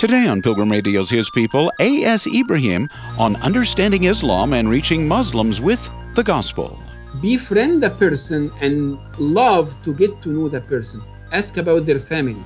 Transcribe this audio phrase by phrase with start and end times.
[0.00, 2.26] Today on Pilgrim Radio's His People, A.S.
[2.26, 6.78] Ibrahim on understanding Islam and reaching Muslims with the gospel.
[7.20, 11.02] befriend the person and love to get to know the person.
[11.32, 12.42] Ask about their family,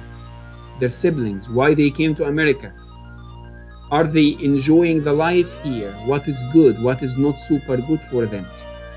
[0.80, 2.72] their siblings, why they came to America.
[3.92, 5.92] Are they enjoying the life here?
[6.10, 6.82] What is good?
[6.82, 8.44] What is not super good for them?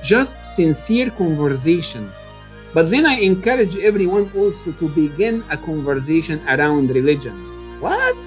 [0.01, 2.09] Just sincere conversation.
[2.73, 7.37] But then I encourage everyone also to begin a conversation around religion.
[7.79, 8.17] What?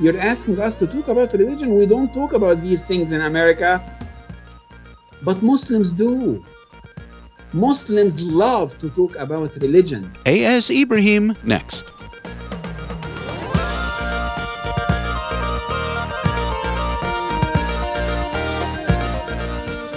[0.00, 1.78] You're asking us to talk about religion?
[1.78, 3.80] We don't talk about these things in America.
[5.22, 6.44] But Muslims do.
[7.52, 10.12] Muslims love to talk about religion.
[10.26, 10.68] A.S.
[10.68, 11.84] Ibrahim next.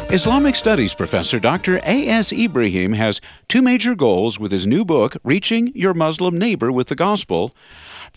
[0.09, 1.81] Islamic Studies professor Dr.
[1.83, 2.31] A.S.
[2.31, 3.19] Ibrahim has
[3.49, 7.53] two major goals with his new book, Reaching Your Muslim Neighbor with the Gospel.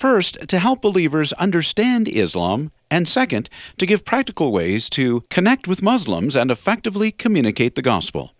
[0.00, 5.82] First, to help believers understand Islam, and second, to give practical ways to connect with
[5.82, 8.30] Muslims and effectively communicate the gospel.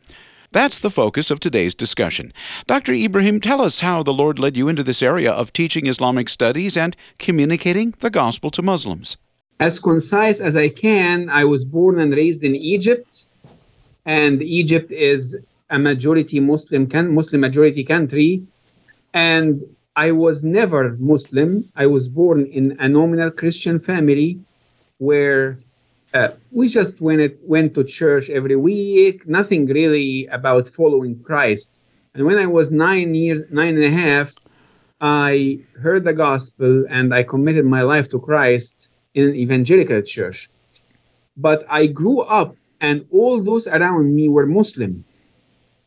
[0.53, 2.33] That's the focus of today's discussion.
[2.67, 2.95] Dr.
[2.95, 6.79] Ibrahim, tell us how the Lord led you into this area of teaching Islamic studies
[6.79, 9.19] and communicating the gospel to Muslims.
[9.61, 13.29] As concise as I can, I was born and raised in Egypt,
[14.07, 18.45] and Egypt is a majority Muslim, Muslim majority country,
[19.13, 19.61] and
[19.97, 21.69] I was never Muslim.
[21.75, 24.41] I was born in a nominal Christian family
[24.99, 25.59] where
[26.15, 29.27] uh, we just went went to church every week.
[29.29, 31.81] Nothing really about following Christ.
[32.15, 34.35] And when I was nine years, nine and a half,
[35.01, 40.51] I heard the gospel and I committed my life to Christ in an evangelical church.
[41.37, 45.05] But I grew up, and all those around me were Muslim.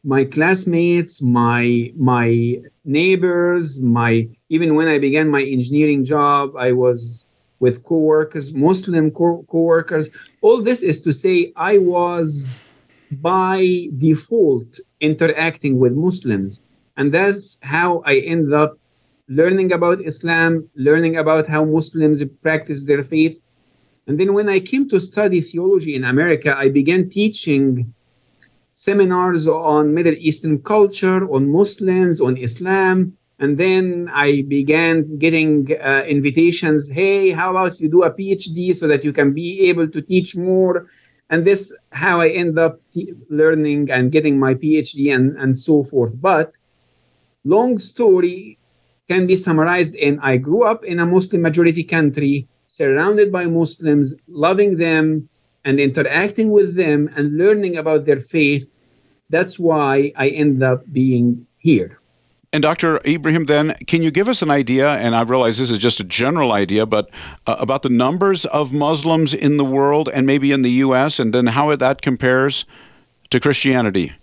[0.04, 7.30] My classmates, my my neighbors, my even when I began my engineering job, I was
[7.59, 10.09] with coworkers, Muslim co- co-workers.
[10.42, 12.62] All this is to say I was
[13.09, 16.68] by default interacting with Muslims.
[16.97, 18.78] And that's how I ended up
[19.30, 23.40] learning about Islam, learning about how Muslims practice their faith.
[24.08, 27.94] And then when I came to study theology in America, I began teaching
[28.73, 33.16] seminars on Middle Eastern culture, on Muslims, on Islam.
[33.38, 36.89] And then I began getting uh, invitations.
[36.89, 40.35] Hey, how about you do a PhD so that you can be able to teach
[40.35, 40.88] more?
[41.29, 42.79] And this how I end up
[43.29, 46.19] learning and getting my PhD and, and so forth.
[46.19, 46.53] But
[47.44, 48.57] long story
[49.07, 54.16] can be summarized in I grew up in a Muslim majority country, surrounded by Muslims,
[54.28, 55.29] loving them
[55.66, 58.69] and interacting with them and learning about their faith.
[59.29, 62.00] That's why I end up being here.
[62.51, 63.01] And Dr.
[63.03, 64.91] Ibrahim, then, can you give us an idea?
[64.91, 67.09] And I realize this is just a general idea, but
[67.47, 71.34] uh, about the numbers of Muslims in the world and maybe in the U.S., and
[71.34, 72.66] then how that compares
[73.31, 74.13] to Christianity?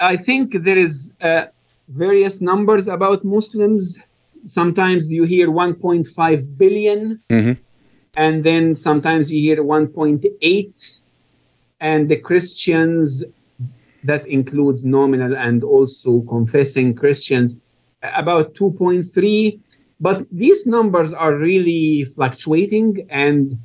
[0.00, 1.44] I think there is uh,
[1.88, 4.04] various numbers about Muslims.
[4.46, 7.56] Sometimes you hear 1.5 billion, Mhm.
[8.16, 11.00] And then sometimes you hear 1.8,
[11.80, 13.24] and the Christians
[14.04, 17.60] that includes nominal and also confessing Christians
[18.02, 19.60] about 2.3
[20.00, 23.58] but these numbers are really fluctuating and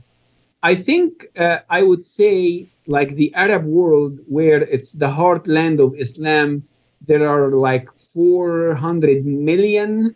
[0.63, 5.93] i think uh, i would say like the arab world where it's the heartland of
[5.95, 6.63] islam
[7.05, 10.15] there are like 400 million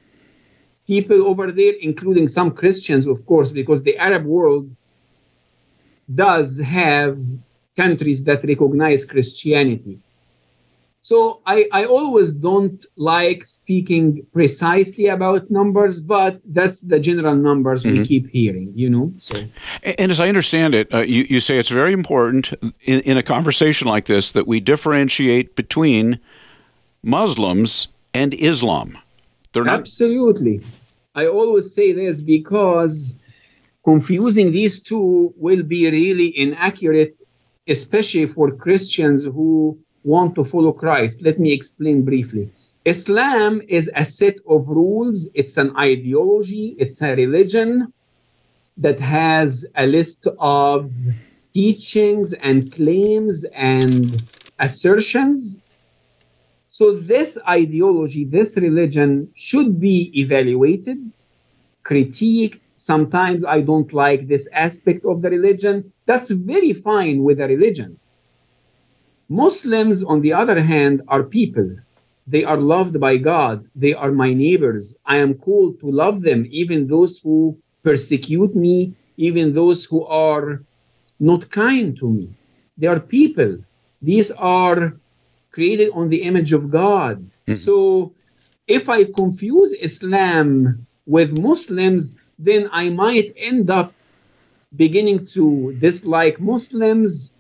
[0.88, 4.70] people over there including some christians of course because the arab world
[6.14, 7.18] does have
[7.76, 10.00] countries that recognize christianity
[11.06, 17.86] so I, I always don't like speaking precisely about numbers, but that's the general numbers
[17.86, 19.14] we keep hearing, you know.
[19.20, 19.44] So
[19.84, 23.22] And as I understand it, uh, you, you say it's very important in, in a
[23.22, 26.20] conversation like this that we differentiate between
[27.04, 28.98] Muslims and Islam.
[29.56, 29.80] They're not.
[29.80, 30.62] absolutely.
[31.16, 33.18] I always say this because
[33.86, 37.22] confusing these two will be really inaccurate,
[37.68, 41.22] especially for Christians who want to follow Christ.
[41.22, 42.52] Let me explain briefly.
[42.84, 47.94] Islam is a set of rules, it's an ideology, it's a religion
[48.78, 50.92] that has a list of
[51.54, 54.22] teachings and claims and
[54.60, 55.62] assertions.
[56.78, 61.00] So, this ideology, this religion should be evaluated,
[61.86, 62.60] critiqued.
[62.74, 65.94] Sometimes I don't like this aspect of the religion.
[66.06, 67.98] That's very fine with a religion.
[69.30, 71.78] Muslims, on the other hand, are people.
[72.28, 73.66] They are loved by God.
[73.74, 75.00] They are my neighbors.
[75.06, 80.62] I am called to love them, even those who persecute me, even those who are
[81.22, 82.34] not kind to me.
[82.78, 83.60] They are people.
[84.02, 84.98] These are
[85.56, 87.16] created on the image of God.
[87.24, 87.56] Mm-hmm.
[87.56, 88.12] So
[88.68, 93.94] if I confuse Islam with Muslims, then I might end up
[94.76, 97.34] beginning to dislike Muslims,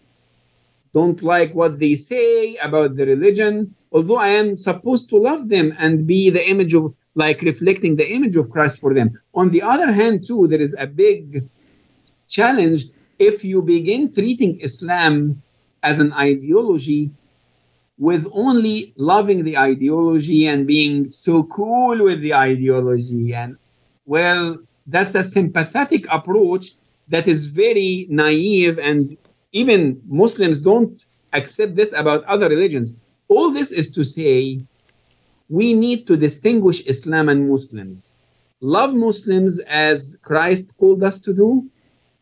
[0.93, 5.75] don't like what they say about the religion, although I am supposed to love them
[5.77, 9.11] and be the image of, like reflecting the image of Christ for them.
[9.33, 11.43] On the other hand, too, there is a big
[12.29, 12.85] challenge
[13.19, 15.41] if you begin treating Islam
[15.83, 17.11] as an ideology
[17.97, 23.33] with only loving the ideology and being so cool with the ideology.
[23.33, 23.57] And
[24.05, 26.71] well that's a sympathetic approach
[27.07, 29.17] that is very naive and
[29.51, 32.97] even muslims don't accept this about other religions.
[33.27, 34.63] All this is to say
[35.49, 38.17] we need to distinguish islam and muslims.
[38.59, 41.69] Love muslims as christ called us to do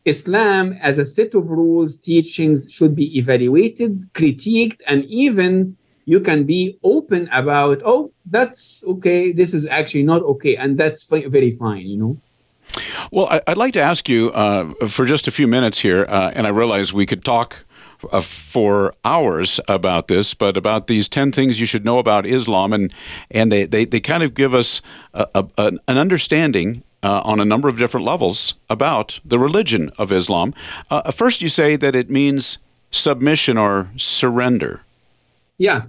[0.04, 6.44] islam as a set of rules teachings should be evaluated critiqued and even you can
[6.44, 11.86] be open about oh that's okay this is actually not okay and that's very fine
[11.86, 12.16] you know
[13.10, 16.46] well i'd like to ask you uh, for just a few minutes here uh, and
[16.46, 17.64] i realize we could talk
[18.12, 22.72] uh, for hours about this, but about these 10 things you should know about Islam.
[22.72, 22.92] And,
[23.30, 24.82] and they, they, they kind of give us
[25.14, 30.10] a, a, an understanding uh, on a number of different levels about the religion of
[30.10, 30.54] Islam.
[30.90, 32.58] Uh, first, you say that it means
[32.90, 34.80] submission or surrender.
[35.58, 35.82] Yeah.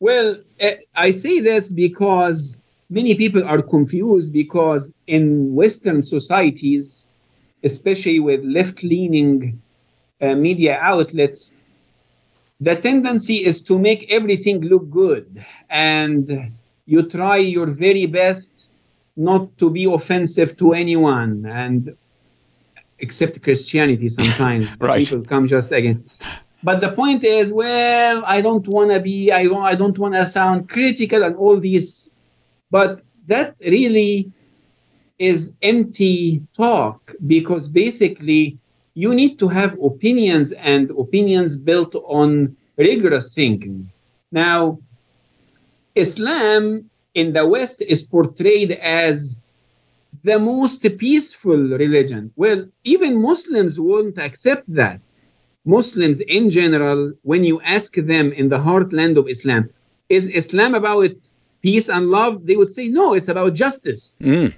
[0.00, 7.10] Well, eh, I say this because many people are confused because in Western societies,
[7.62, 9.60] especially with left leaning
[10.20, 11.58] uh, media outlets,
[12.60, 15.44] the tendency is to make everything look good.
[15.68, 16.52] And
[16.86, 18.68] you try your very best
[19.16, 21.96] not to be offensive to anyone and
[22.98, 24.68] except Christianity sometimes.
[24.78, 25.00] right.
[25.06, 26.04] People come just again.
[26.62, 30.14] But the point is, well, I don't want to be, I don't, I don't want
[30.14, 32.10] to sound critical and all these.
[32.70, 34.32] But that really
[35.18, 38.58] is empty talk because basically
[38.94, 43.90] you need to have opinions and opinions built on rigorous thinking.
[44.32, 44.78] Now,
[45.94, 49.40] Islam in the West is portrayed as
[50.22, 52.32] the most peaceful religion.
[52.36, 55.00] Well, even Muslims won't accept that.
[55.64, 59.70] Muslims in general, when you ask them in the heartland of Islam,
[60.08, 61.10] is Islam about
[61.62, 62.46] peace and love?
[62.46, 64.18] They would say, no, it's about justice.
[64.20, 64.54] Mm.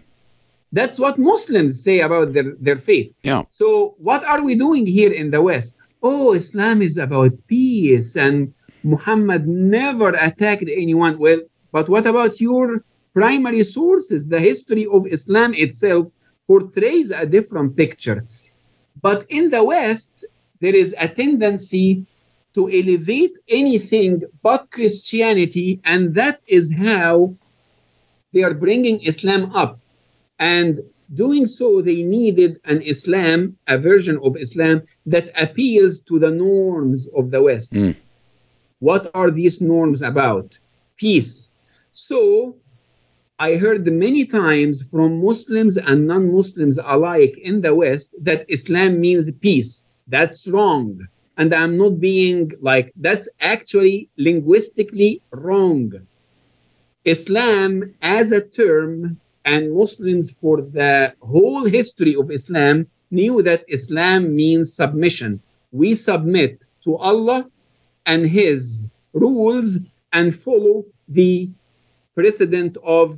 [0.72, 3.14] That's what Muslims say about their, their faith.
[3.22, 3.44] Yeah.
[3.50, 5.78] So, what are we doing here in the West?
[6.02, 11.18] Oh, Islam is about peace and Muhammad never attacked anyone.
[11.18, 11.40] Well,
[11.72, 14.28] but what about your primary sources?
[14.28, 16.08] The history of Islam itself
[16.46, 18.26] portrays a different picture.
[19.02, 20.26] But in the West,
[20.60, 22.06] there is a tendency
[22.54, 27.34] to elevate anything but Christianity, and that is how
[28.32, 29.78] they are bringing Islam up.
[30.38, 30.80] And
[31.12, 37.08] doing so, they needed an Islam, a version of Islam that appeals to the norms
[37.14, 37.72] of the West.
[37.72, 37.96] Mm.
[38.78, 40.58] What are these norms about?
[40.96, 41.52] Peace.
[41.98, 42.56] So,
[43.38, 49.00] I heard many times from Muslims and non Muslims alike in the West that Islam
[49.00, 49.88] means peace.
[50.06, 51.00] That's wrong.
[51.38, 55.90] And I'm not being like, that's actually linguistically wrong.
[57.06, 64.36] Islam as a term, and Muslims for the whole history of Islam knew that Islam
[64.36, 65.40] means submission.
[65.72, 67.46] We submit to Allah
[68.04, 69.78] and His rules
[70.12, 71.50] and follow the
[72.16, 73.14] precedent of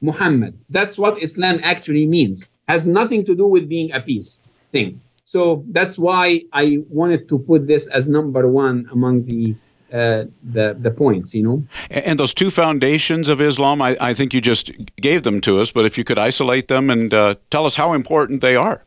[0.00, 0.58] Muhammad.
[0.70, 2.50] That's what Islam actually means.
[2.68, 5.00] Has nothing to do with being a peace thing.
[5.24, 9.54] So that's why I wanted to put this as number one among the
[9.92, 10.24] uh,
[10.56, 11.64] the the points, you know.
[11.90, 14.70] And those two foundations of Islam, I, I think you just
[15.00, 17.92] gave them to us, but if you could isolate them and uh, tell us how
[17.92, 18.84] important they are.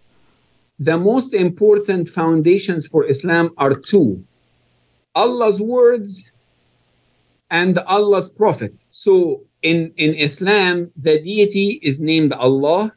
[0.80, 4.24] The most important foundations for Islam are two:
[5.14, 6.33] Allah's words
[7.54, 8.74] and Allah's Prophet.
[8.90, 9.14] So
[9.62, 12.94] in in Islam, the deity is named Allah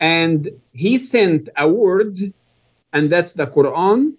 [0.00, 2.18] and he sent a word,
[2.92, 4.14] and that's the Quran,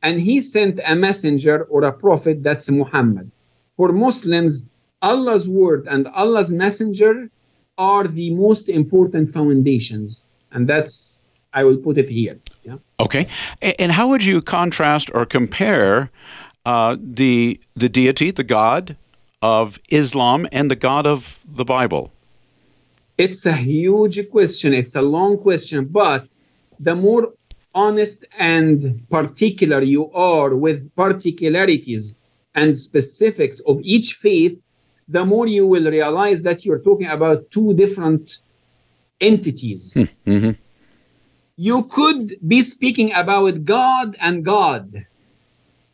[0.00, 3.30] and he sent a messenger or a prophet, that's Muhammad.
[3.76, 4.68] For Muslims,
[5.02, 7.30] Allah's word and Allah's messenger
[7.76, 11.22] are the most important foundations, and that's
[11.52, 12.38] I will put it here.
[12.62, 12.78] Yeah.
[13.00, 13.26] Okay,
[13.60, 16.10] and how would you contrast or compare
[16.68, 18.96] uh, the the deity, the God
[19.40, 22.04] of Islam, and the God of the Bible?
[23.16, 24.74] It's a huge question.
[24.74, 26.28] It's a long question, but
[26.78, 27.32] the more
[27.74, 32.20] honest and particular you are with particularities
[32.54, 34.54] and specifics of each faith,
[35.16, 38.24] the more you will realize that you're talking about two different
[39.20, 39.84] entities.
[40.26, 40.50] Mm-hmm.
[41.56, 45.06] You could be speaking about God and God,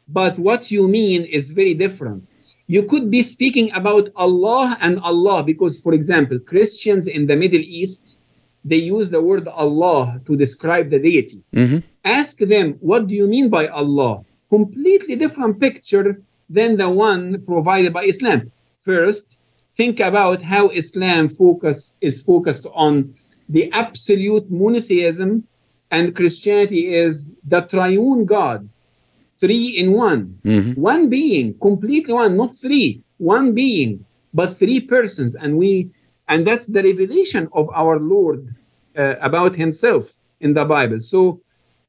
[0.09, 2.27] but what you mean is very different.
[2.67, 7.61] You could be speaking about Allah and Allah because, for example, Christians in the Middle
[7.61, 8.19] East
[8.65, 11.45] they use the word Allah to describe the deity.
[11.55, 11.79] Mm-hmm.
[12.05, 14.25] Ask them, what do you mean by Allah?
[14.49, 18.51] Completely different picture than the one provided by Islam.
[18.83, 19.39] First,
[19.77, 23.15] think about how Islam focus is focused on
[23.49, 25.47] the absolute monotheism,
[25.91, 28.69] and Christianity is the triune God,
[29.39, 30.77] three in one, Mhm.
[30.77, 35.91] one being, completely one, not three, one being, but three persons, and we,
[36.29, 38.41] and that's the revelation of our Lord
[38.97, 40.11] uh, about Himself
[40.41, 41.01] in the Bible.
[41.01, 41.41] So.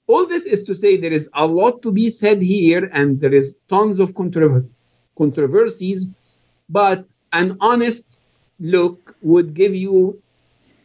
[0.08, 3.34] All this is to say there is a lot to be said here, and there
[3.34, 4.68] is tons of controver-
[5.18, 6.14] controversies,
[6.70, 8.20] but an honest
[8.60, 10.22] look would give you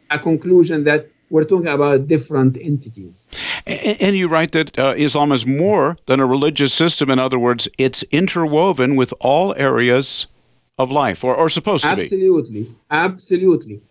[0.09, 3.27] a conclusion that we're talking about different entities.
[3.65, 7.09] And you write that uh, Islam is more than a religious system.
[7.09, 10.27] In other words, it's interwoven with all areas
[10.77, 12.01] of life, or, or supposed to be.
[12.03, 13.81] Absolutely, absolutely.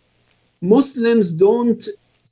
[0.61, 1.83] Muslims don't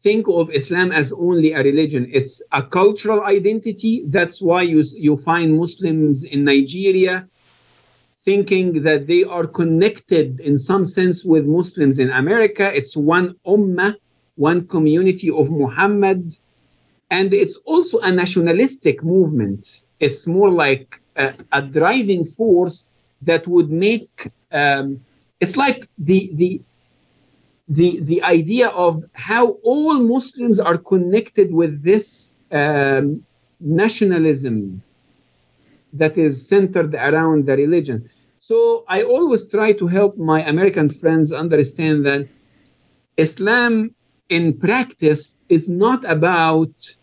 [0.02, 2.08] think of Islam as only a religion.
[2.12, 4.04] It's a cultural identity.
[4.06, 7.28] That's why you you find Muslims in Nigeria
[8.24, 12.70] thinking that they are connected in some sense with Muslims in America.
[12.76, 13.96] It's one ummah,
[14.38, 16.38] one community of Muhammad,
[17.10, 19.82] and it's also a nationalistic movement.
[19.98, 22.86] It's more like a, a driving force
[23.22, 25.00] that would make um,
[25.40, 26.60] it's like the the
[27.68, 33.24] the the idea of how all Muslims are connected with this um,
[33.60, 34.82] nationalism
[35.92, 38.06] that is centered around the religion.
[38.38, 42.28] So I always try to help my American friends understand that
[43.16, 43.94] Islam
[44.28, 46.96] in practice is not about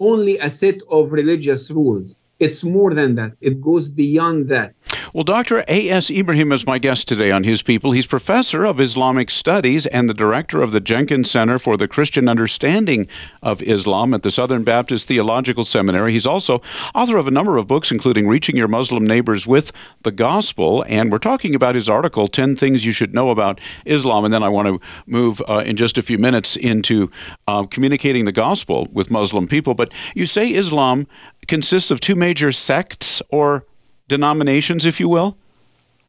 [0.00, 2.18] only a set of religious rules.
[2.38, 3.32] It's more than that.
[3.40, 4.74] It goes beyond that.
[5.14, 5.62] Well, Dr.
[5.68, 6.10] A.S.
[6.10, 7.92] Ibrahim is my guest today on His People.
[7.92, 12.28] He's professor of Islamic Studies and the director of the Jenkins Center for the Christian
[12.28, 13.06] Understanding
[13.40, 16.10] of Islam at the Southern Baptist Theological Seminary.
[16.10, 16.60] He's also
[16.96, 19.70] author of a number of books, including Reaching Your Muslim Neighbors with
[20.02, 20.84] the Gospel.
[20.88, 24.24] And we're talking about his article, 10 Things You Should Know About Islam.
[24.24, 27.08] And then I want to move uh, in just a few minutes into
[27.46, 29.74] uh, communicating the gospel with Muslim people.
[29.74, 31.06] But you say Islam
[31.46, 33.64] consists of two major sects or
[34.08, 35.36] denominations, if you will?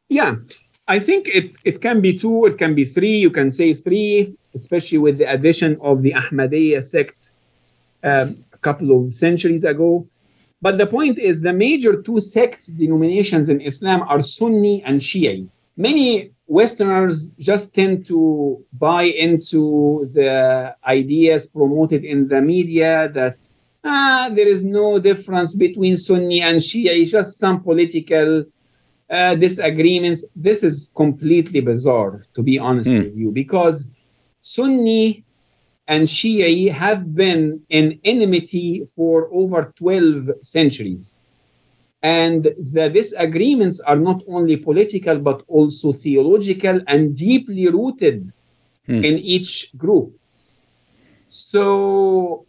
[0.10, 0.36] Yeah,
[0.88, 3.16] I think it, it can be two, it can be three.
[3.18, 7.32] You can say three, especially with the addition of the Ahmadiyya sect
[8.04, 10.08] um, a couple of centuries ago.
[10.62, 15.48] But the point is, the major two sects denominations in Islam are Sunni and Shia.
[15.78, 23.50] Many Westerners just tend to buy into the ideas promoted in the media that
[23.86, 28.44] ah, there is no difference between Sunni and Shia, it's just some political
[29.10, 30.25] uh, disagreements.
[30.36, 33.00] This is completely bizarre, to be honest Hmm.
[33.04, 33.92] with you, because
[34.39, 35.24] Sunni
[35.88, 41.18] and Shia have been in enmity for over 12 centuries.
[42.01, 48.32] And the disagreements are not only political, but also theological and deeply rooted
[48.88, 49.04] Hmm.
[49.04, 50.13] in each group.
[51.27, 52.46] So,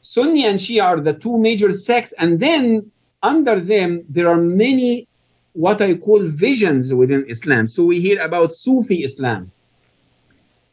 [0.00, 2.90] Sunni and Shia are the two major sects, and then
[3.22, 5.06] under them, there are many
[5.52, 7.66] what I call visions within Islam.
[7.66, 9.50] So, we hear about Sufi Islam.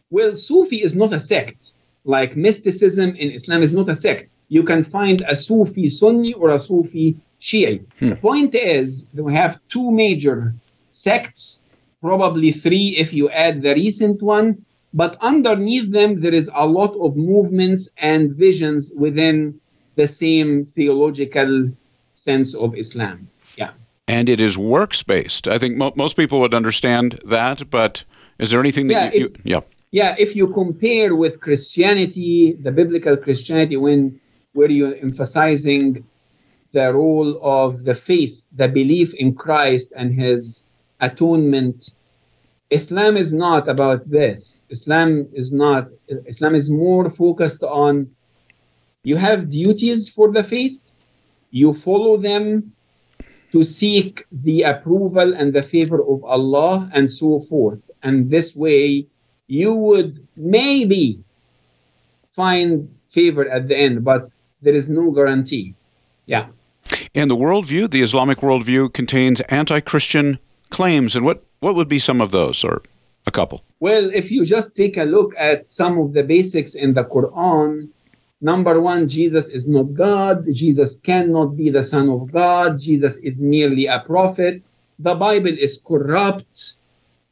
[0.10, 1.74] Well, Sufi is not a sect,
[2.06, 4.30] like mysticism in Islam is not a sect.
[4.48, 7.84] You can find a Sufi Sunni or a Sufi Shia.
[8.00, 8.10] Hmm.
[8.10, 10.54] The point is that we have two major
[10.92, 11.64] sects,
[12.02, 16.94] probably three if you add the recent one, but underneath them, there is a lot
[17.06, 19.60] of movements and visions within
[19.96, 21.72] the same theological
[22.14, 23.30] sense of Islam.
[23.58, 23.72] Yeah.
[24.08, 25.48] And it is works based.
[25.48, 28.04] I think mo- most people would understand that, but
[28.40, 29.60] is there anything that Yeah, you, you yeah.
[29.92, 34.20] yeah if you compare with christianity the biblical christianity when
[34.54, 36.04] where you're emphasizing
[36.74, 40.68] the role of the faith the belief in christ and his
[41.00, 41.94] atonement
[42.70, 45.88] islam is not about this islam is not
[46.26, 48.10] islam is more focused on
[49.04, 50.92] you have duties for the faith
[51.52, 52.74] you follow them
[53.52, 59.08] to seek the approval and the favor of allah and so forth and this way
[59.48, 61.24] you would maybe
[62.32, 64.30] find favor at the end, but
[64.62, 65.74] there is no guarantee.
[66.26, 66.48] Yeah.
[67.16, 71.16] And the worldview, the Islamic worldview, contains anti Christian claims.
[71.16, 72.82] And what, what would be some of those, or
[73.26, 73.64] a couple?
[73.80, 77.90] Well, if you just take a look at some of the basics in the Quran,
[78.42, 80.46] number one, Jesus is not God.
[80.52, 82.80] Jesus cannot be the Son of God.
[82.80, 84.64] Jesus is merely a prophet.
[85.00, 86.80] The Bible is corrupt,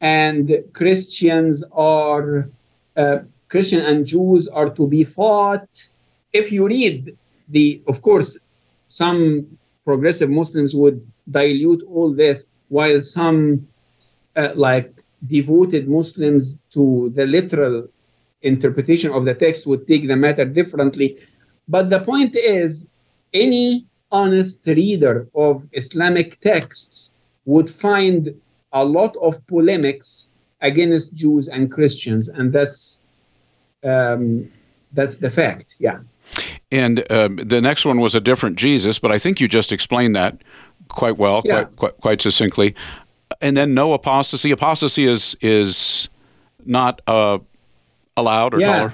[0.00, 2.48] and Christians are,
[2.96, 5.88] uh, Christian and Jews are to be fought.
[6.32, 7.16] If you read
[7.48, 8.38] the, of course,
[8.86, 13.68] some progressive Muslims would dilute all this, while some,
[14.34, 14.92] uh, like
[15.26, 17.88] devoted Muslims to the literal
[18.42, 21.18] interpretation of the text would take the matter differently.
[21.68, 22.88] But the point is,
[23.32, 28.34] any honest reader of Islamic texts would find
[28.72, 33.02] a lot of polemics against Jews and Christians, and that's
[33.82, 34.50] um,
[34.92, 35.76] that's the fact.
[35.78, 35.98] Yeah.
[36.72, 40.16] And um, the next one was a different Jesus, but I think you just explained
[40.16, 40.38] that
[40.96, 41.64] quite well, yeah.
[41.64, 42.74] quite, quite, quite succinctly.
[43.40, 44.50] And then no apostasy.
[44.50, 46.08] Apostasy is is
[46.64, 47.38] not uh,
[48.16, 48.90] allowed or yeah.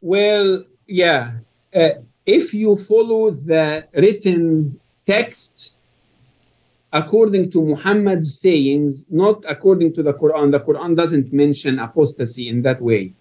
[0.00, 1.38] Well, yeah.
[1.74, 1.90] Uh,
[2.26, 5.76] if you follow the written text
[6.92, 12.62] according to Muhammad's sayings, not according to the Quran, the Quran doesn't mention apostasy in
[12.62, 13.12] that way.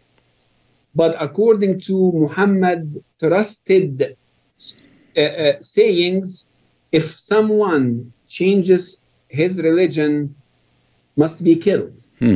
[0.96, 4.18] But according to Muhammad trusted
[5.16, 6.50] uh, uh, sayings,
[6.92, 10.36] if someone changes his religion,
[11.16, 12.06] must be killed.
[12.20, 12.36] Hmm.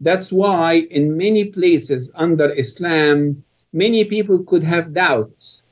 [0.00, 5.62] That's why in many places under Islam, many people could have doubts,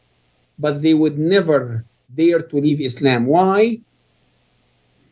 [0.59, 1.85] but they would never
[2.15, 3.27] dare to leave Islam.
[3.27, 3.81] Why?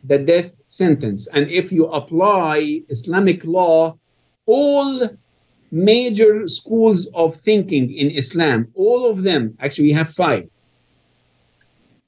[0.03, 1.29] The death sentence.
[1.29, 3.99] And if you apply Islamic law,
[4.47, 5.09] all
[5.71, 10.49] major schools of thinking in Islam, all of them, actually, we have five,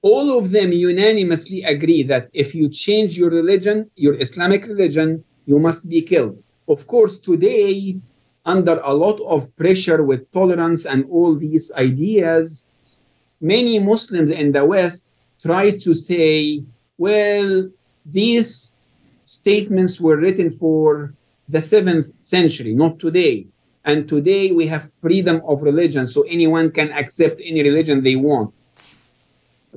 [0.02, 5.58] all of them unanimously agree that if you change your religion, your Islamic religion, you
[5.58, 6.42] must be killed.
[6.68, 7.98] Of course, today,
[8.44, 12.68] under a lot of pressure with tolerance and all these ideas,
[13.40, 15.08] many Muslims in the West
[15.40, 16.62] try to say,
[16.98, 17.68] well,
[18.04, 18.76] these
[19.24, 21.14] statements were written for
[21.48, 23.46] the seventh century, not today.
[23.84, 28.52] And today we have freedom of religion, so anyone can accept any religion they want.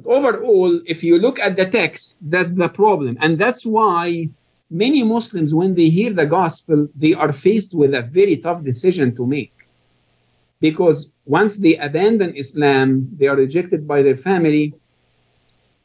[0.01, 3.17] But overall, if you look at the text, that's the problem.
[3.19, 4.29] And that's why
[4.69, 9.15] many Muslims, when they hear the gospel, they are faced with a very tough decision
[9.15, 9.53] to make.
[10.61, 14.73] Because once they abandon Islam, they are rejected by their family,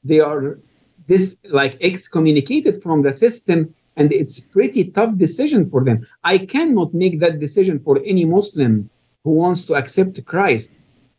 [0.03, 0.59] they are
[1.07, 6.07] this like excommunicated from the system, and it's pretty tough decision for them.
[6.24, 8.90] I cannot make that decision for any Muslim
[9.22, 10.72] who wants to accept Christ,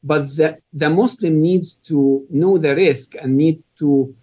[0.05, 4.15] but the, the Muslim needs to know the risk and need to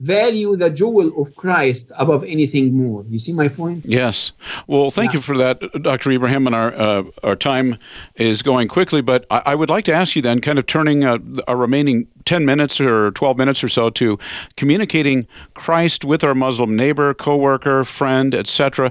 [0.00, 3.04] value the jewel of Christ above anything more.
[3.08, 3.84] You see my point?
[3.86, 4.32] Yes.
[4.66, 5.18] Well, thank yeah.
[5.18, 6.10] you for that, Dr.
[6.10, 6.46] Ibrahim.
[6.46, 7.78] And our uh, our time
[8.16, 11.04] is going quickly, but I, I, would like to ask you then, kind of turning
[11.04, 14.18] uh, our remaining 10 minutes or 12 minutes or so to
[14.56, 18.90] communicating Christ with our Muslim neighbor, coworker, friend, etc.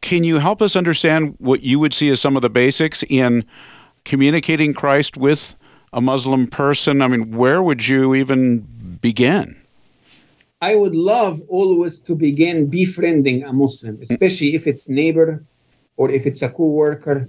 [0.00, 3.44] Can you help us understand what you would see as some of the basics in
[4.10, 5.42] communicating Christ with
[5.92, 7.00] a Muslim person?
[7.00, 8.42] I mean, where would you even
[9.00, 9.46] begin?
[10.60, 15.30] I would love always to begin befriending a Muslim, especially if it's neighbor
[15.96, 17.28] or if it's a co-worker.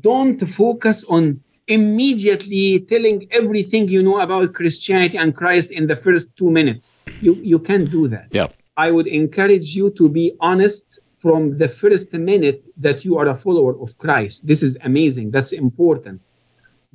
[0.00, 1.24] Don't focus on
[1.66, 6.84] immediately telling everything you know about Christianity and Christ in the first two minutes.
[7.26, 8.28] You you can't do that.
[8.30, 8.48] Yeah.
[8.86, 10.86] I would encourage you to be honest
[11.24, 14.46] from the first minute that you are a follower of Christ.
[14.46, 15.30] This is amazing.
[15.30, 16.20] That's important.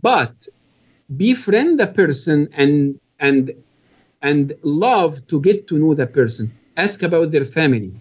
[0.09, 0.35] But
[1.27, 2.71] befriend the person and
[3.27, 3.43] and
[4.29, 6.45] and love to get to know the person.
[6.85, 7.93] Ask about their family,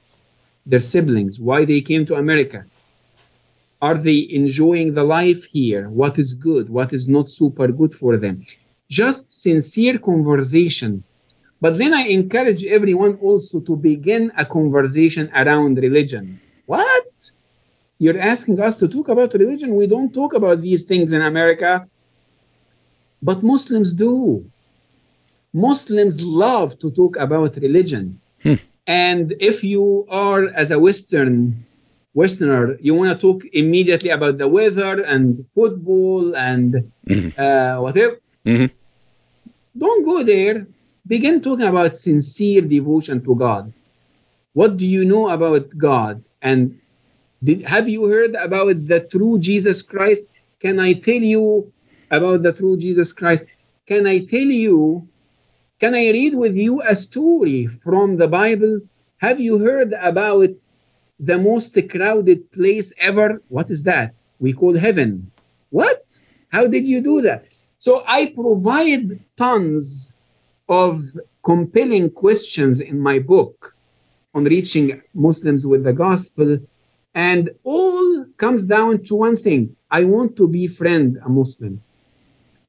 [0.66, 2.60] their siblings, why they came to America.
[3.80, 5.84] Are they enjoying the life here?
[5.88, 6.68] What is good?
[6.78, 8.36] What is not super good for them?
[9.00, 10.92] Just sincere conversation.
[11.60, 16.40] But then I encourage everyone also to begin a conversation around religion.
[16.66, 17.08] What?
[17.98, 19.74] You're asking us to talk about religion?
[19.74, 21.88] We don't talk about these things in America.
[23.20, 24.48] But Muslims do.
[25.52, 28.20] Muslims love to talk about religion.
[28.42, 28.54] Hmm.
[28.86, 31.66] And if you are, as a Western
[32.14, 37.40] Westerner, you want to talk immediately about the weather and football and mm-hmm.
[37.40, 38.66] uh, whatever, mm-hmm.
[39.76, 40.66] don't go there.
[41.08, 43.72] Begin talking about sincere devotion to God.
[44.52, 46.22] What do you know about God?
[46.42, 46.78] And
[47.42, 50.26] Did, have you heard about the true Jesus Christ?
[50.60, 51.72] Can I tell you
[52.10, 53.46] about the true Jesus Christ?
[53.86, 55.08] Can I tell you?
[55.80, 58.80] Can I read with you a story from the Bible?
[59.18, 60.50] Have you heard about
[61.18, 63.40] the most crowded place ever?
[63.48, 64.14] What is that?
[64.40, 65.30] We call heaven.
[65.70, 66.04] What?
[66.50, 67.46] How did you do that?
[67.78, 70.12] So I provide tons
[70.68, 71.00] of
[71.42, 73.74] compelling questions in my book
[74.34, 76.58] on reaching Muslims with the gospel.
[77.14, 81.82] And all comes down to one thing I want to befriend a Muslim.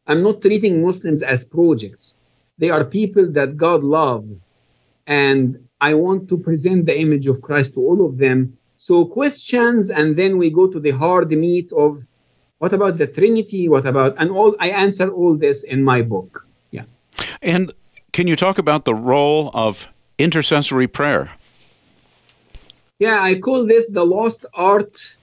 [0.08, 2.20] I'm not treating Muslims as projects,
[2.58, 4.40] they are people that God loves.
[5.06, 8.58] And I want to present the image of Christ to all of them.
[8.76, 12.06] So, questions, and then we go to the hard meat of
[12.60, 13.70] what about the Trinity?
[13.70, 16.46] What about, and all, I answer all this in my book.
[16.72, 16.84] Yeah.
[17.42, 17.74] And
[18.12, 21.32] can you talk about the role of intercessory prayer?
[23.00, 25.16] Yeah, I call this the lost art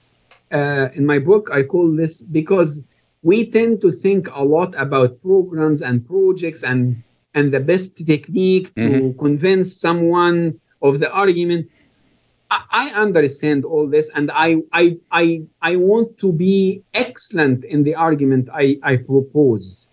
[0.51, 1.49] uh, in my book.
[1.51, 2.83] I call this because
[3.21, 8.73] we tend to think a lot about programs and projects and and the best technique
[8.75, 9.19] to mm-hmm.
[9.19, 11.69] convince someone of the argument.
[12.49, 17.83] I, I understand all this, and I I I I want to be excellent in
[17.83, 19.87] the argument I, I propose.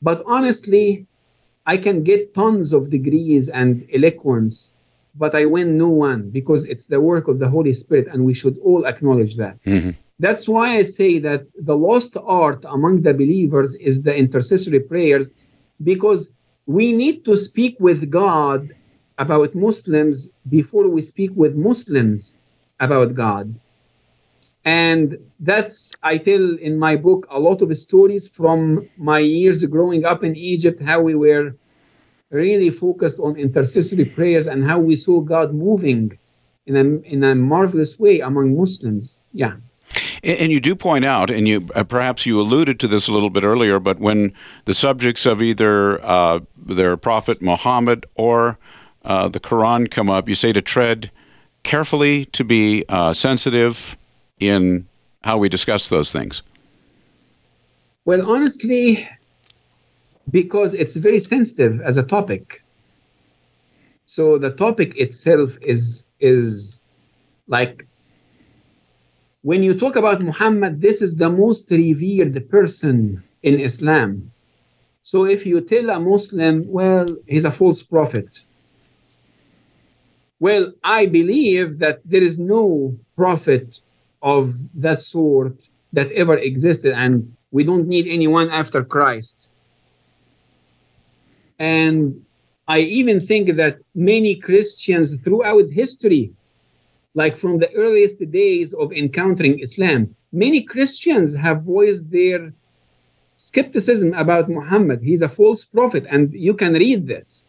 [0.00, 1.06] But honestly,
[1.66, 4.76] I can get tons of degrees and eloquence,
[5.14, 8.34] but I win no one because it's the work of the Holy Spirit, and we
[8.34, 9.62] should all acknowledge that.
[9.64, 9.90] Mm-hmm.
[10.18, 15.30] That's why I say that the lost art among the believers is the intercessory prayers,
[15.82, 16.32] because
[16.66, 18.74] we need to speak with God
[19.18, 22.38] about Muslims before we speak with Muslims
[22.80, 23.58] about God.
[24.64, 30.04] And that's, I tell in my book a lot of stories from my years growing
[30.04, 31.54] up in Egypt, how we were
[32.30, 36.18] really focused on intercessory prayers and how we saw God moving
[36.66, 39.22] in a, in a marvelous way among Muslims.
[39.32, 39.56] Yeah.
[40.22, 43.28] And you do point out, and you uh, perhaps you alluded to this a little
[43.28, 44.32] bit earlier, but when
[44.64, 48.58] the subjects of either uh, their prophet Muhammad or
[49.04, 51.10] uh, the Quran come up, you say to tread
[51.62, 53.98] carefully, to be uh, sensitive
[54.38, 54.86] in
[55.22, 56.42] how we discuss those things.
[58.04, 59.08] Well, honestly,
[60.30, 62.62] because it's very sensitive as a topic.
[64.06, 66.84] So the topic itself is is
[67.48, 67.86] like
[69.42, 74.32] when you talk about Muhammad, this is the most revered person in Islam.
[75.02, 78.46] So if you tell a Muslim, well, he's a false prophet,
[80.40, 83.80] well, I believe that there is no prophet
[84.24, 89.52] of that sort that ever existed, and we don't need anyone after Christ.
[91.60, 92.24] And
[92.66, 96.32] I even think that many Christians throughout history
[97.14, 102.52] like from the earliest days of encountering Islam, many Christians have voiced their
[103.36, 105.00] skepticism about Muhammad.
[105.02, 107.48] He's a false prophet, and you can read this.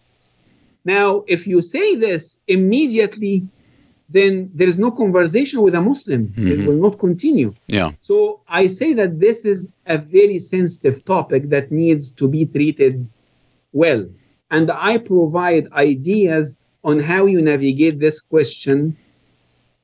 [0.83, 3.47] Now, if you say this immediately,
[4.09, 6.27] then there is no conversation with a Muslim.
[6.27, 6.47] Mm-hmm.
[6.47, 7.53] It will not continue.
[7.67, 7.91] Yeah.
[8.01, 13.09] So I say that this is a very sensitive topic that needs to be treated
[13.71, 14.07] well.
[14.51, 18.95] And I provide ideas on how you navigate this question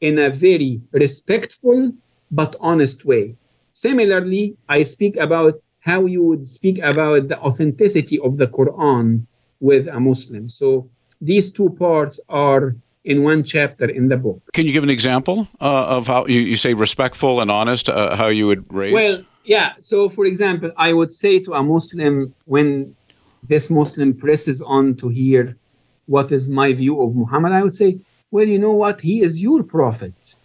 [0.01, 1.91] in a very respectful
[2.29, 3.35] but honest way.
[3.73, 9.25] Similarly, I speak about how you would speak about the authenticity of the Quran
[9.59, 10.47] with a Muslim.
[10.49, 14.41] So these two parts are in one chapter in the book.
[14.53, 18.15] Can you give an example uh, of how you, you say respectful and honest, uh,
[18.15, 18.93] how you would raise?
[18.93, 19.73] Well, yeah.
[19.81, 22.95] So, for example, I would say to a Muslim when
[23.43, 25.57] this Muslim presses on to hear
[26.05, 29.01] what is my view of Muhammad, I would say, well, you know what?
[29.01, 30.35] He is your prophet.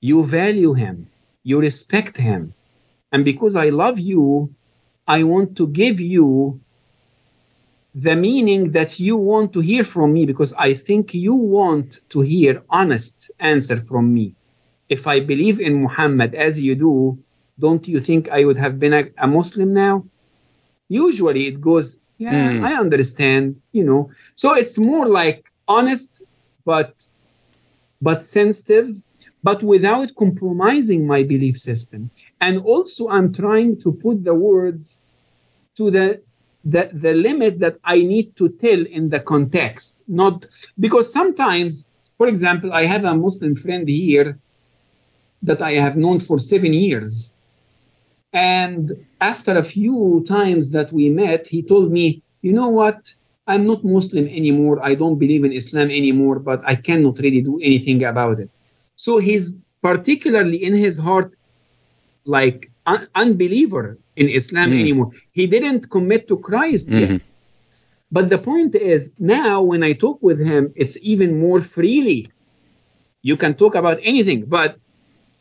[0.00, 1.08] You value him,
[1.44, 2.54] you respect him.
[3.12, 4.54] And because I love you,
[5.06, 6.60] I want to give you
[7.94, 12.20] the meaning that you want to hear from me because I think you want to
[12.20, 14.34] hear honest answer from me.
[14.88, 17.18] If I believe in Muhammad as you do,
[17.58, 20.04] don't you think I would have been a, a Muslim now?
[20.88, 22.64] Usually it goes, yeah, mm.
[22.64, 24.10] I understand, you know.
[24.34, 26.22] So it's more like honest
[26.64, 26.92] but
[28.00, 28.88] but sensitive
[29.42, 35.02] but without compromising my belief system and also i'm trying to put the words
[35.76, 36.20] to the
[36.64, 40.46] the, the limit that i need to tell in the context not
[40.78, 44.38] because sometimes for example i have a muslim friend here
[45.42, 47.34] that i have known for seven years
[48.32, 53.14] and after a few times that we met he told me you know what
[53.50, 54.78] I'm not Muslim anymore.
[54.82, 58.48] I don't believe in Islam anymore, but I cannot really do anything about it.
[58.94, 61.32] So he's particularly in his heart,
[62.24, 64.80] like un- unbeliever in Islam Mm.
[64.84, 65.10] anymore.
[65.38, 67.08] He didn't commit to Christ yet.
[67.10, 67.20] Mhm.
[68.16, 72.20] But the point is, now when I talk with him, it's even more freely.
[73.28, 74.70] You can talk about anything, but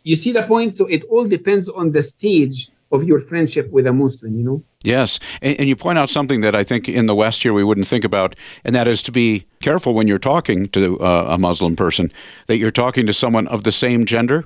[0.09, 0.71] you see the point.
[0.79, 2.57] So it all depends on the stage
[2.95, 4.59] of your friendship with a Muslim, you know?
[4.83, 5.09] Yes,
[5.45, 7.87] and, and you point out something that I think in the West here we wouldn't
[7.93, 8.29] think about,
[8.65, 12.05] and that is to be careful when you're talking to uh, a Muslim person
[12.47, 14.39] that you're talking to someone of the same gender.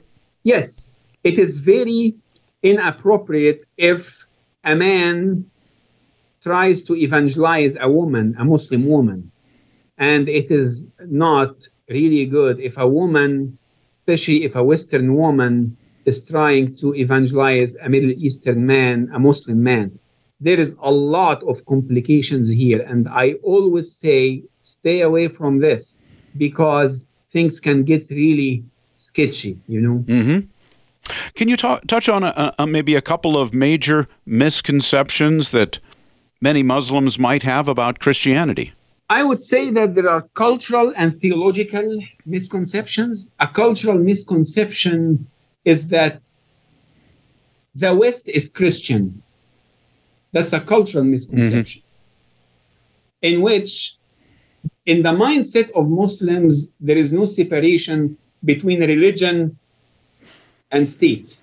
[0.43, 2.15] Yes, it is very
[2.63, 4.22] inappropriate if
[4.63, 5.45] a man
[6.41, 9.32] tries to evangelize a woman, a Muslim woman.
[9.97, 13.58] And it is not really good if a woman,
[13.91, 19.63] especially if a Western woman, is trying to evangelize a Middle Eastern man, a Muslim
[19.63, 19.99] man.
[20.39, 22.82] There is a lot of complications here.
[22.82, 25.99] And I always say, stay away from this
[26.38, 29.97] because things can get really sketchy, you know?
[29.99, 30.39] hmm
[31.36, 35.80] Can you talk, touch on a, a, maybe a couple of major misconceptions that
[36.41, 38.73] many Muslims might have about Christianity?
[39.10, 43.32] I would say that there are cultural and theological misconceptions.
[43.39, 45.28] A cultural misconception
[45.65, 46.21] is that
[47.76, 49.21] the West is Christian.
[50.32, 51.82] That's a cultural misconception.
[51.82, 53.34] Mm-hmm.
[53.36, 53.95] In which,
[54.86, 59.58] in the mindset of Muslims, there is no separation between religion
[60.73, 61.39] and state.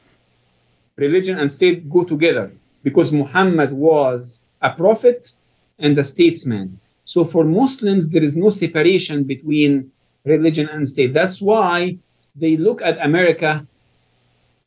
[0.97, 5.33] Religion and state go together because Muhammad was a prophet
[5.79, 6.79] and a statesman.
[7.05, 9.91] So for Muslims, there is no separation between
[10.25, 11.15] religion and state.
[11.15, 11.97] That's why
[12.37, 13.67] they look at America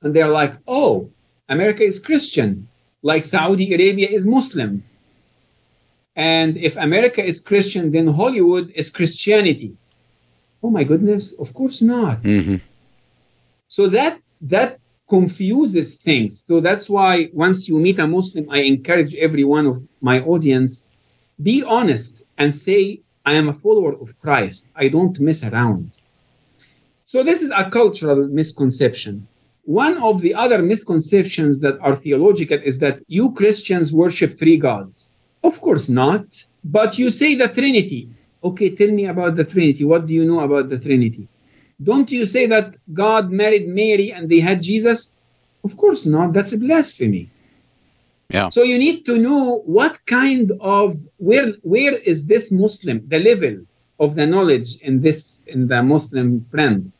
[0.02, 1.10] and they're like, oh,
[1.49, 2.67] America is Christian,
[3.04, 4.84] like Saudi Arabia is Muslim.
[6.15, 9.76] And if America is Christian, then Hollywood is Christianity.
[10.62, 12.17] Oh my goodness, of course not.
[12.23, 12.58] hmm
[13.67, 14.79] So that that
[15.10, 16.43] confuses things.
[16.47, 20.88] So that's why once you meet a Muslim, I encourage every one of my audience,
[21.41, 24.69] be honest and say, I am a follower of Christ.
[24.75, 25.99] I don't mess around.
[27.06, 29.27] So this is a cultural misconception.
[29.65, 35.12] One of the other misconceptions that are theological is that you Christians worship three gods.
[35.43, 36.25] Of course not.
[36.63, 38.10] But you say the Trinity.
[38.43, 39.86] Okay, tell me about the Trinity.
[39.86, 41.27] What do you know about the Trinity?
[41.81, 45.15] Don't you say that God married Mary and they had Jesus?
[45.63, 46.33] Of course not.
[46.33, 47.29] That's a blasphemy.
[48.29, 48.49] Yeah.
[48.49, 53.65] So you need to know what kind of where where is this Muslim, the level
[53.99, 56.91] of the knowledge in this in the Muslim friend,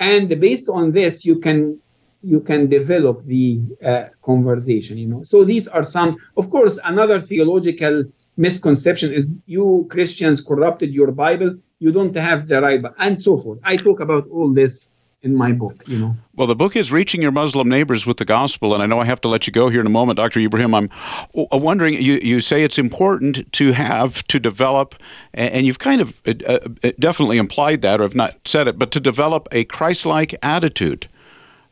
[0.00, 1.78] and based on this you can
[2.22, 4.98] you can develop the uh, conversation.
[4.98, 5.22] You know.
[5.22, 6.16] So these are some.
[6.36, 8.04] Of course, another theological
[8.36, 11.56] misconception is you Christians corrupted your Bible.
[11.82, 13.58] You don't have the right, and so forth.
[13.64, 14.88] I talk about all this
[15.22, 15.82] in my book.
[15.88, 16.16] You know.
[16.36, 19.04] Well, the book is Reaching Your Muslim Neighbors with the Gospel, and I know I
[19.04, 20.38] have to let you go here in a moment, Dr.
[20.38, 20.76] Ibrahim.
[20.76, 20.90] I'm
[21.34, 24.94] wondering, you, you say it's important to have, to develop,
[25.34, 28.92] and you've kind of uh, uh, definitely implied that, or have not said it, but
[28.92, 31.08] to develop a Christ like attitude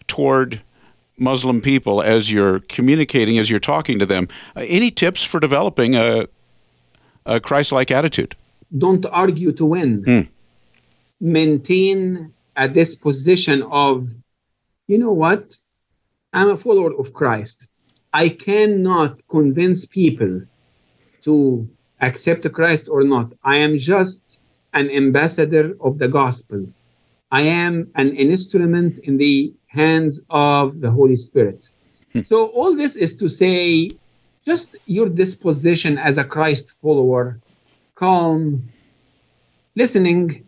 [0.08, 0.60] toward
[1.16, 4.26] Muslim people as you're communicating, as you're talking to them.
[4.56, 6.26] Uh, any tips for developing a,
[7.24, 8.34] a Christ like attitude?
[8.76, 10.02] Don't argue to win.
[10.04, 10.20] Hmm.
[11.20, 14.08] Maintain a disposition of,
[14.86, 15.56] you know what?
[16.32, 17.68] I'm a follower of Christ.
[18.12, 20.42] I cannot convince people
[21.22, 21.68] to
[22.00, 23.34] accept Christ or not.
[23.44, 24.40] I am just
[24.72, 26.66] an ambassador of the gospel.
[27.30, 31.70] I am an instrument in the hands of the Holy Spirit.
[32.24, 33.90] So, all this is to say,
[34.44, 37.38] just your disposition as a Christ follower,
[38.00, 38.72] calm,
[39.76, 40.46] listening,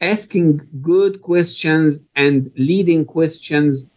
[0.00, 3.90] asking good questions and leading questions.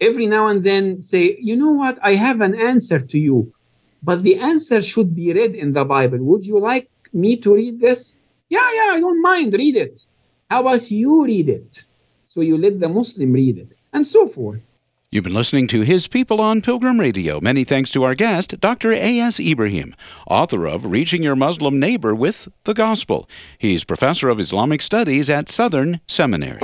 [0.00, 3.52] Every now and then say, you know what, I have an answer to you,
[4.00, 6.18] but the answer should be read in the Bible.
[6.18, 8.20] Would you like me to read this?
[8.48, 10.06] Yeah, yeah, I don't mind, read it.
[10.48, 11.84] How about you read it?
[12.26, 14.64] So you let the Muslim read it, and so forth.
[15.12, 17.40] You've been listening to His People on Pilgrim Radio.
[17.40, 18.92] Many thanks to our guest, Dr.
[18.92, 19.40] A.S.
[19.40, 19.96] Ibrahim,
[20.28, 23.28] author of Reaching Your Muslim Neighbor with the Gospel.
[23.58, 26.60] He's professor of Islamic Studies at Southern Seminary.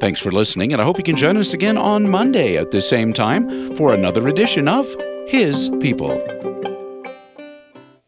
[0.00, 2.82] Thanks for listening, and I hope you can join us again on Monday at the
[2.82, 4.94] same time for another edition of
[5.26, 6.49] His People.